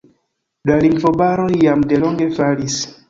[0.69, 2.81] La lingvobaroj jam delonge falis.